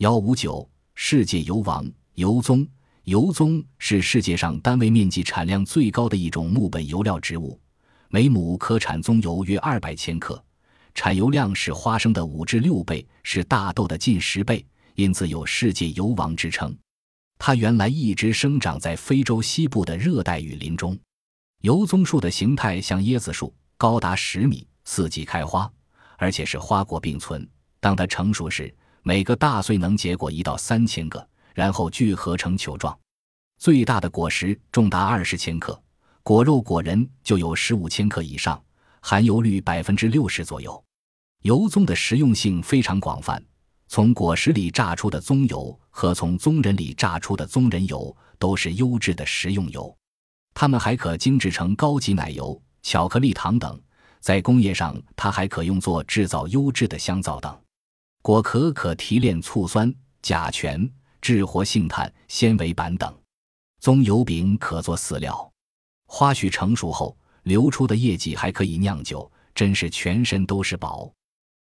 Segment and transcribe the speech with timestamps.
[0.00, 2.66] 幺五九，世界油王油棕。
[3.04, 7.60] 油棕是世界上单位面积产量最高的一种木本油料植物，
[8.08, 10.42] 每亩可产棕油约二百千克，
[10.94, 16.74] 产油量是花生的五至六倍，是大豆的近十倍，因此有“世界油王”之称。
[17.36, 20.98] 它原来一直生长在非洲西部的热带雨林中。
[21.60, 25.70] 油棕树的形态像椰子树，高达十米，四季开花，
[26.16, 27.46] 而且是花果并存。
[27.80, 32.96] 当它成熟时，每个大穗能结果一到三千个，然后聚合成球状。
[33.58, 35.80] 最大的果实重达二十千克，
[36.22, 38.62] 果肉果仁就有十五千克以上，
[39.00, 40.82] 含油率百分之六十左右。
[41.42, 43.42] 油棕的实用性非常广泛，
[43.88, 49.94] 从果实里榨出的棕油和从棕仁里榨出的棕仁油都是优质的食用油。
[50.52, 53.80] 它们还可精制成高级奶油、巧克力糖等，
[54.20, 57.58] 在工业上，它还可用作制造优质的香皂等。
[58.22, 60.88] 果壳可提炼醋酸、甲醛、
[61.22, 63.12] 制活性炭、纤维板等，
[63.80, 65.50] 棕油饼可做饲料。
[66.06, 71.10] 花絮成熟后流出的液剂还可以酿酒，真是全身都是宝。